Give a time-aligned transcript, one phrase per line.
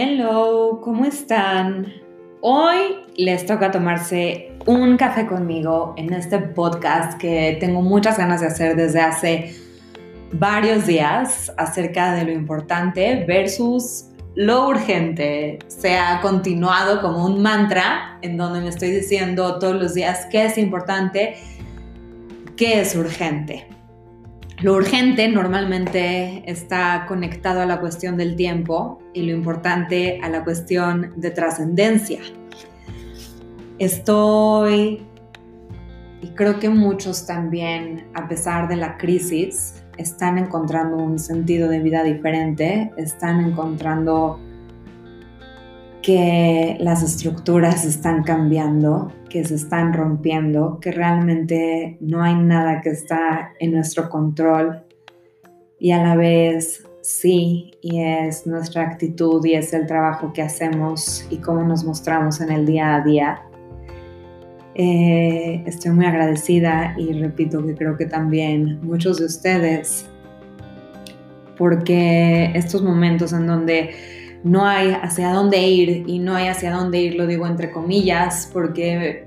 [0.00, 1.92] Hello, ¿cómo están?
[2.40, 8.46] Hoy les toca tomarse un café conmigo en este podcast que tengo muchas ganas de
[8.46, 9.56] hacer desde hace
[10.30, 14.04] varios días acerca de lo importante versus
[14.36, 15.58] lo urgente.
[15.66, 20.44] Se ha continuado como un mantra en donde me estoy diciendo todos los días qué
[20.44, 21.34] es importante,
[22.56, 23.66] qué es urgente.
[24.60, 30.42] Lo urgente normalmente está conectado a la cuestión del tiempo y lo importante a la
[30.42, 32.18] cuestión de trascendencia.
[33.78, 35.06] Estoy,
[36.20, 41.78] y creo que muchos también, a pesar de la crisis, están encontrando un sentido de
[41.78, 44.40] vida diferente, están encontrando
[46.08, 52.88] que las estructuras están cambiando, que se están rompiendo, que realmente no hay nada que
[52.88, 54.84] está en nuestro control
[55.78, 61.26] y a la vez sí, y es nuestra actitud y es el trabajo que hacemos
[61.28, 63.42] y cómo nos mostramos en el día a día.
[64.76, 70.06] Eh, estoy muy agradecida y repito que creo que también muchos de ustedes,
[71.58, 77.00] porque estos momentos en donde no hay hacia dónde ir y no hay hacia dónde
[77.00, 79.26] ir, lo digo entre comillas, porque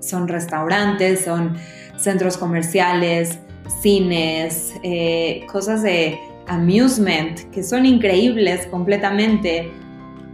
[0.00, 1.56] son restaurantes, son
[1.96, 3.38] centros comerciales,
[3.80, 9.70] cines, eh, cosas de amusement que son increíbles completamente,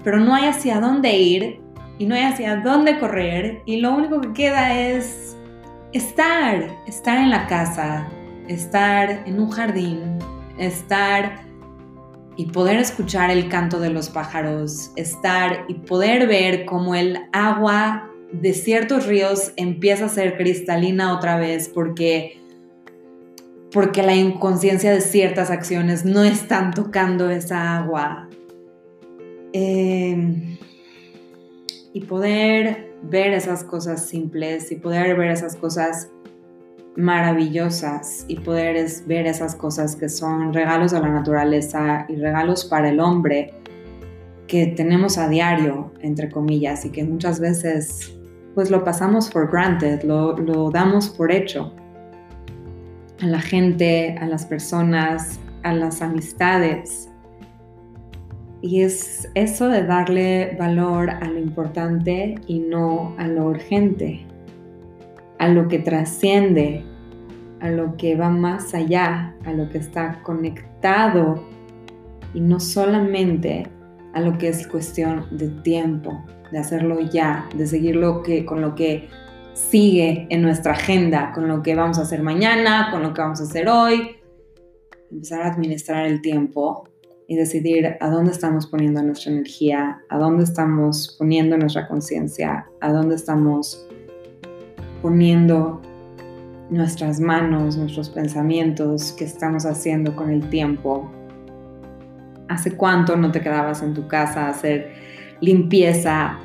[0.03, 1.61] pero no hay hacia dónde ir
[1.99, 5.37] y no hay hacia dónde correr y lo único que queda es
[5.93, 8.09] estar, estar en la casa,
[8.49, 10.19] estar en un jardín,
[10.59, 11.48] estar
[12.39, 18.13] y poder escuchar el canto de los pájaros, estar y poder ver cómo el agua
[18.31, 22.41] de ciertos ríos empieza a ser cristalina otra vez porque
[23.73, 28.29] porque la inconsciencia de ciertas acciones no están tocando esa agua.
[29.53, 30.57] Em,
[31.93, 36.09] y poder ver esas cosas simples y poder ver esas cosas
[36.99, 42.89] maravillosas y poder ver esas cosas que son regalos de la naturaleza y regalos para
[42.89, 43.55] el hombre
[44.49, 48.19] que tenemos a diario, entre comillas, y que muchas veces
[48.55, 51.73] pues lo pasamos for granted, lo, lo damos por hecho.
[53.23, 57.09] A la gente, a las personas, a las amistades.
[58.61, 64.28] Y es eso de darle valor a lo importante y no a lo urgente
[65.39, 66.85] a lo que trasciende,
[67.61, 71.45] a lo que va más allá, a lo que está conectado
[72.35, 73.67] y no solamente
[74.15, 78.61] a lo que es cuestión de tiempo, de hacerlo ya, de seguir lo que, con
[78.61, 79.09] lo que
[79.55, 83.41] sigue en nuestra agenda, con lo que vamos a hacer mañana, con lo que vamos
[83.41, 84.17] a hacer hoy,
[85.11, 86.85] empezar a administrar el tiempo
[87.27, 92.93] y decidir a dónde estamos poniendo nuestra energía, a dónde estamos poniendo nuestra conciencia, a
[92.93, 93.87] dónde estamos
[95.03, 95.81] poniendo
[96.71, 101.11] nuestras manos, nuestros pensamientos, qué estamos haciendo con el tiempo.
[102.49, 104.93] ¿Hace cuánto no te quedabas en tu casa a hacer
[105.41, 106.39] limpieza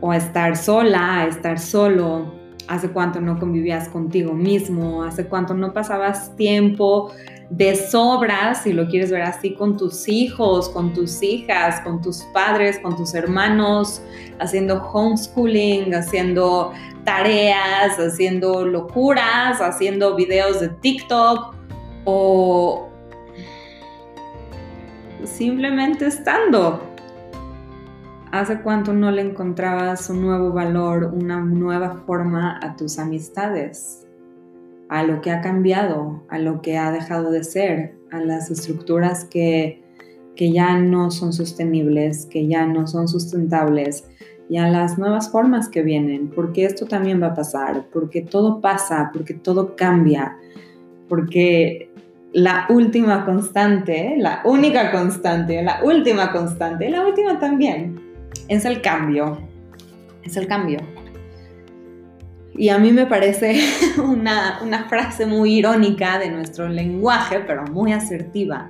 [0.00, 2.39] o a estar sola, a estar solo?
[2.70, 5.02] ¿Hace cuánto no convivías contigo mismo?
[5.02, 7.10] ¿Hace cuánto no pasabas tiempo
[7.50, 12.22] de sobras, si lo quieres ver así, con tus hijos, con tus hijas, con tus
[12.32, 14.00] padres, con tus hermanos,
[14.38, 16.72] haciendo homeschooling, haciendo
[17.02, 21.56] tareas, haciendo locuras, haciendo videos de TikTok
[22.04, 22.88] o
[25.24, 26.89] simplemente estando.
[28.32, 34.06] ¿Hace cuánto no le encontrabas un nuevo valor, una nueva forma a tus amistades?
[34.88, 39.24] A lo que ha cambiado, a lo que ha dejado de ser, a las estructuras
[39.24, 39.82] que,
[40.36, 44.08] que ya no son sostenibles, que ya no son sustentables,
[44.48, 48.60] y a las nuevas formas que vienen, porque esto también va a pasar, porque todo
[48.60, 50.36] pasa, porque todo cambia,
[51.08, 51.90] porque
[52.32, 58.09] la última constante, la única constante, la última constante, la última también,
[58.50, 59.38] es el cambio,
[60.24, 60.80] es el cambio.
[62.52, 63.60] Y a mí me parece
[64.04, 68.68] una, una frase muy irónica de nuestro lenguaje, pero muy asertiva,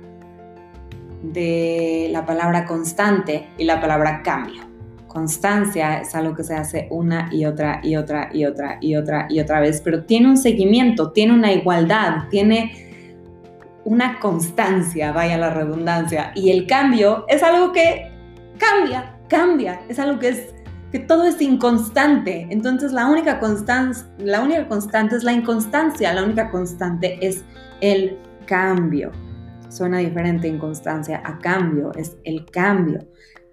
[1.23, 4.61] de la palabra constante y la palabra cambio.
[5.07, 9.27] Constancia es algo que se hace una y otra y otra y otra y otra
[9.29, 12.71] y otra vez, pero tiene un seguimiento, tiene una igualdad, tiene
[13.83, 18.11] una constancia, vaya la redundancia, y el cambio es algo que
[18.57, 20.53] cambia, cambia, es algo que es
[20.91, 22.47] que todo es inconstante.
[22.49, 27.45] Entonces la única constante, la única constante es la inconstancia, la única constante es
[27.79, 29.11] el cambio.
[29.69, 32.99] Suena diferente inconstancia a cambio, es el cambio.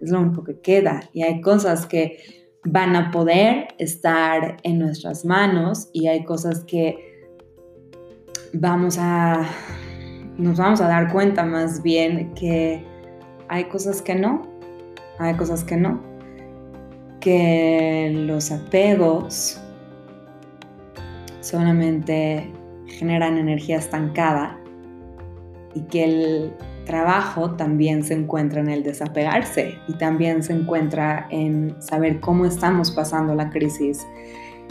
[0.00, 1.00] es lo único que queda.
[1.12, 7.28] Y hay cosas que van a poder estar en nuestras manos y hay cosas que
[8.52, 9.48] vamos a,
[10.36, 12.84] nos vamos a dar cuenta más bien que
[13.48, 14.57] hay cosas que no,
[15.18, 16.00] hay cosas que no,
[17.20, 19.60] que los apegos
[21.40, 22.50] solamente
[22.86, 24.58] generan energía estancada
[25.74, 26.52] y que el
[26.84, 32.90] trabajo también se encuentra en el desapegarse y también se encuentra en saber cómo estamos
[32.90, 34.06] pasando la crisis,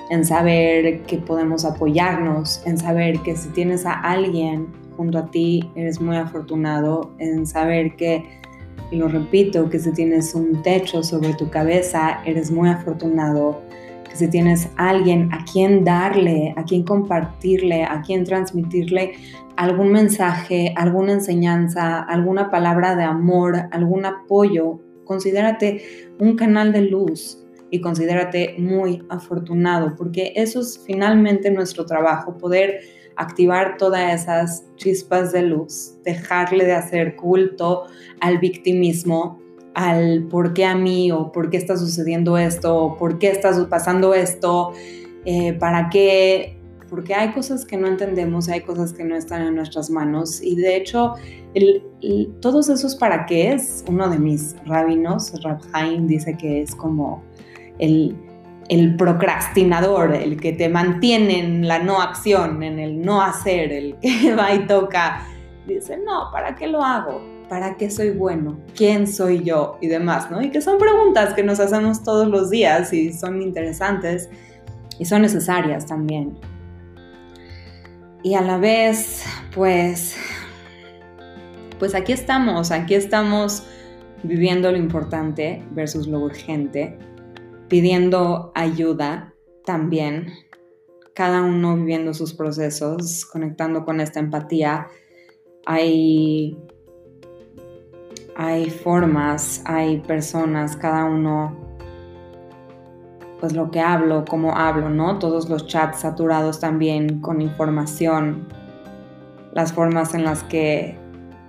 [0.10, 4.68] en saber que podemos apoyarnos, en saber que si tienes a alguien
[4.98, 8.26] junto a ti, eres muy afortunado, en saber que,
[8.92, 13.62] y lo repito, que si tienes un techo sobre tu cabeza, eres muy afortunado,
[14.10, 19.14] que si tienes alguien a quien darle, a quien compartirle, a quien transmitirle
[19.58, 25.82] algún mensaje, alguna enseñanza, alguna palabra de amor, algún apoyo, considérate
[26.20, 32.80] un canal de luz y considérate muy afortunado, porque eso es finalmente nuestro trabajo, poder
[33.18, 37.86] activar todas esas chispas de luz, dejarle de hacer culto
[38.22, 39.40] al victimismo,
[39.74, 43.52] al por qué a mí o por qué está sucediendo esto o por qué está
[43.68, 44.72] pasando esto,
[45.26, 46.54] eh, para qué
[46.90, 50.56] porque hay cosas que no entendemos, hay cosas que no están en nuestras manos y
[50.56, 51.16] de hecho
[52.40, 57.24] todos esos para qué es uno de mis rabinos, Rab Haim, dice que es como
[57.80, 58.16] el,
[58.70, 63.96] el procrastinador, el que te mantiene en la no acción, en el no hacer, el
[64.00, 65.26] que va y toca.
[65.66, 67.22] Dice, no, ¿para qué lo hago?
[67.50, 68.60] ¿Para qué soy bueno?
[68.76, 69.78] ¿Quién soy yo?
[69.82, 70.42] Y demás, ¿no?
[70.42, 74.30] Y que son preguntas que nos hacemos todos los días y son interesantes
[75.00, 76.38] y son necesarias también
[78.28, 79.24] y a la vez,
[79.56, 80.18] pues,
[81.80, 83.64] pues aquí estamos, aquí estamos
[84.24, 86.98] viviendo lo importante versus lo urgente,
[87.68, 89.34] pidiendo ayuda
[89.66, 90.34] también,
[91.14, 94.88] cada uno viviendo sus procesos, conectando con esta empatía.
[95.66, 96.58] Hay,
[98.36, 101.68] hay formas, hay personas, cada uno
[103.40, 105.20] pues lo que hablo, cómo hablo, ¿no?
[105.20, 108.48] Todos los chats saturados también con información,
[109.54, 110.98] las formas en las que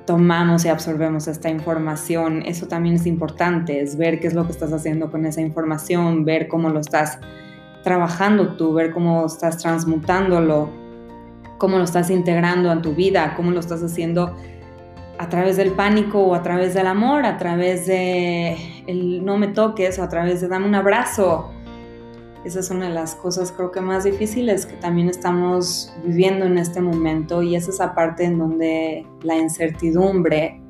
[0.08, 4.52] tomamos y absorbemos esta información, eso también es importante, es ver qué es lo que
[4.52, 7.18] estás haciendo con esa información, ver cómo lo estás
[7.84, 10.70] trabajando tú, ver cómo estás transmutándolo,
[11.58, 14.34] cómo lo estás integrando en tu vida, cómo lo estás haciendo
[15.18, 18.56] a través del pánico o a través del amor, a través de
[18.86, 21.52] el no me toques o a través de dame un abrazo,
[22.48, 26.56] esa es una de las cosas creo que más difíciles que también estamos viviendo en
[26.56, 30.60] este momento y es esa parte en donde la incertidumbre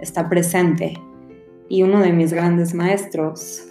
[0.00, 0.94] está presente.
[1.68, 3.68] Y uno de mis grandes maestros,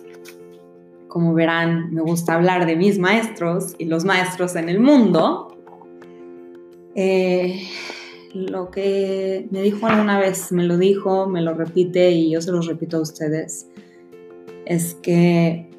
[1.09, 5.57] como verán, me gusta hablar de mis maestros y los maestros en el mundo,
[6.95, 7.67] eh,
[8.33, 12.51] lo que me dijo alguna vez, me lo dijo, me lo repite y yo se
[12.51, 13.67] lo repito a ustedes,
[14.65, 15.70] es que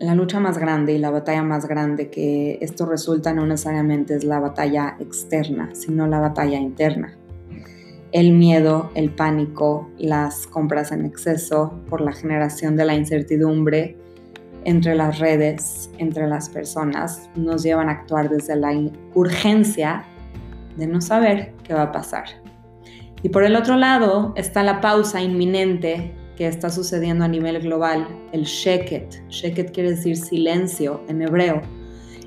[0.00, 4.24] la lucha más grande y la batalla más grande que esto resulta no necesariamente es
[4.24, 7.18] la batalla externa, sino la batalla interna.
[8.10, 13.98] El miedo, el pánico, las compras en exceso por la generación de la incertidumbre
[14.64, 18.72] entre las redes, entre las personas, nos llevan a actuar desde la
[19.14, 20.04] urgencia
[20.78, 22.24] de no saber qué va a pasar.
[23.22, 28.08] Y por el otro lado está la pausa inminente que está sucediendo a nivel global,
[28.32, 29.28] el sheket.
[29.28, 31.60] Sheket quiere decir silencio en hebreo,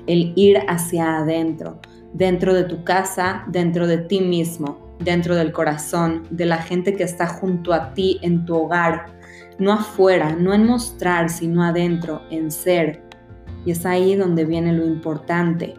[0.06, 1.80] el ir hacia adentro,
[2.12, 7.02] dentro de tu casa, dentro de ti mismo, dentro del corazón, de la gente que
[7.02, 9.18] está junto a ti en tu hogar,
[9.58, 13.02] no afuera, no en mostrar, sino adentro, en ser.
[13.66, 15.74] Y es ahí donde viene lo importante.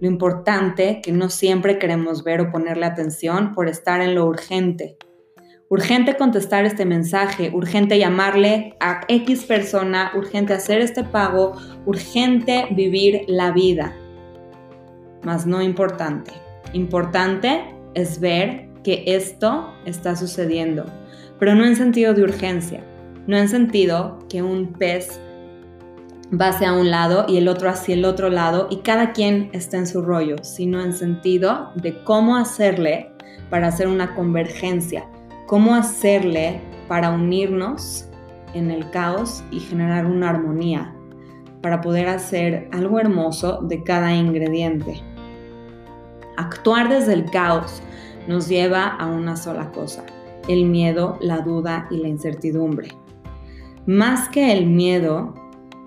[0.00, 4.96] Lo importante que no siempre queremos ver o ponerle atención por estar en lo urgente
[5.70, 11.52] urgente contestar este mensaje, urgente llamarle a X persona, urgente hacer este pago,
[11.84, 13.94] urgente vivir la vida.
[15.22, 16.32] Más no importante.
[16.72, 20.86] Importante es ver que esto está sucediendo,
[21.38, 22.82] pero no en sentido de urgencia,
[23.26, 25.20] no en sentido que un pez
[26.32, 29.78] va hacia un lado y el otro hacia el otro lado y cada quien está
[29.78, 33.10] en su rollo, sino en sentido de cómo hacerle
[33.50, 35.06] para hacer una convergencia,
[35.48, 38.06] cómo hacerle para unirnos
[38.52, 40.94] en el caos y generar una armonía,
[41.62, 45.02] para poder hacer algo hermoso de cada ingrediente.
[46.36, 47.82] Actuar desde el caos
[48.28, 50.04] nos lleva a una sola cosa,
[50.48, 52.90] el miedo, la duda y la incertidumbre.
[53.86, 55.34] Más que el miedo,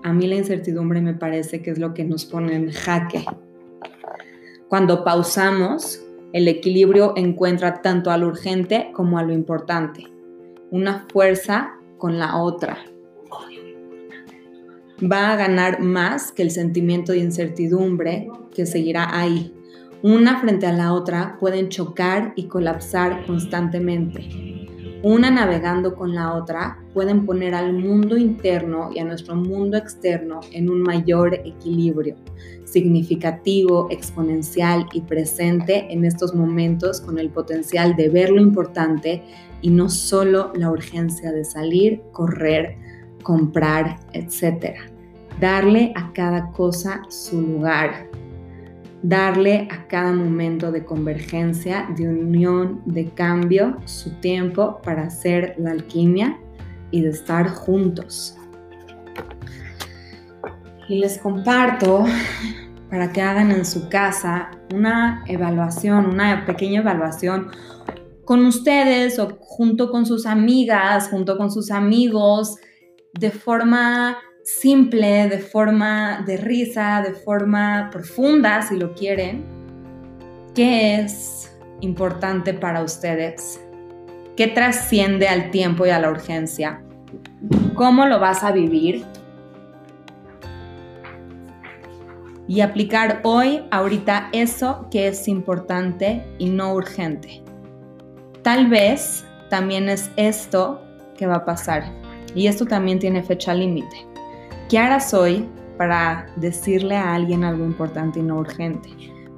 [0.02, 3.24] a mí la incertidumbre me parece que es lo que nos pone en jaque.
[4.68, 10.06] Cuando pausamos, el equilibrio encuentra tanto a lo urgente como a lo importante.
[10.70, 12.78] Una fuerza con la otra.
[15.02, 19.52] Va a ganar más que el sentimiento de incertidumbre que seguirá ahí.
[20.02, 24.61] Una frente a la otra pueden chocar y colapsar constantemente
[25.02, 30.40] una navegando con la otra, pueden poner al mundo interno y a nuestro mundo externo
[30.52, 32.14] en un mayor equilibrio,
[32.64, 39.22] significativo, exponencial y presente en estos momentos con el potencial de ver lo importante
[39.60, 42.76] y no solo la urgencia de salir, correr,
[43.22, 44.76] comprar, etc.
[45.40, 48.08] Darle a cada cosa su lugar,
[49.02, 55.72] darle a cada momento de convergencia, de unión, de cambio, su tiempo para hacer la
[55.72, 56.38] alquimia
[56.90, 58.36] y de estar juntos.
[60.88, 62.04] Y les comparto
[62.90, 67.48] para que hagan en su casa una evaluación, una pequeña evaluación
[68.24, 72.56] con ustedes o junto con sus amigas, junto con sus amigos,
[73.14, 79.44] de forma simple, de forma de risa, de forma profunda, si lo quieren,
[80.54, 83.60] ¿qué es importante para ustedes?
[84.36, 86.82] ¿Qué trasciende al tiempo y a la urgencia?
[87.74, 89.04] ¿Cómo lo vas a vivir?
[92.48, 97.42] Y aplicar hoy, ahorita, eso que es importante y no urgente.
[98.42, 100.82] Tal vez también es esto
[101.16, 101.84] que va a pasar.
[102.34, 104.11] Y esto también tiene fecha límite.
[104.72, 108.88] ¿Qué harás hoy para decirle a alguien algo importante y no urgente?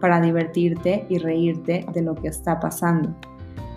[0.00, 3.12] Para divertirte y reírte de lo que está pasando.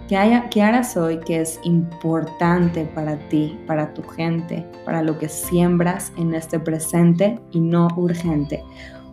[0.07, 5.17] ¿Qué, haya, ¿Qué harás hoy que es importante para ti, para tu gente, para lo
[5.17, 8.63] que siembras en este presente y no urgente?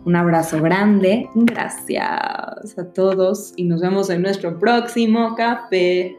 [0.05, 6.15] Un abrazo grande, gracias a todos y nos vemos en nuestro próximo café.